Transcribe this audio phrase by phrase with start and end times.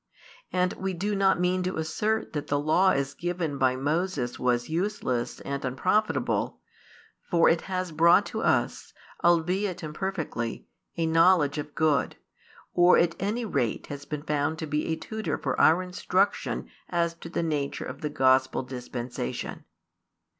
[0.51, 4.67] And we do not mean to assert that the Law as given by Moses was
[4.67, 6.59] useless and unprofitable:
[7.29, 8.93] for it has brought to us,
[9.23, 10.65] albeit imperfectly,
[10.97, 12.15] a knowledge of good,
[12.73, 17.13] or at any rate has been found to be a tutor for our instruction as
[17.13, 19.65] to the nature of the Gospel dispensation.